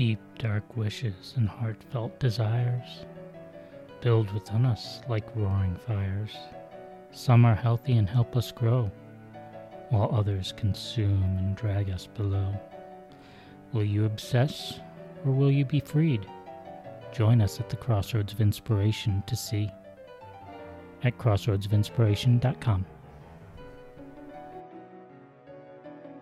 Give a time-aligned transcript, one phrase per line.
[0.00, 3.04] deep, dark wishes and heartfelt desires
[4.00, 6.30] build within us like roaring fires.
[7.12, 8.90] Some are healthy and help us grow,
[9.90, 12.58] while others consume and drag us below.
[13.74, 14.80] Will you obsess,
[15.26, 16.26] or will you be freed?
[17.12, 19.70] Join us at the Crossroads of Inspiration to see
[21.04, 22.86] at crossroadsofinspiration.com.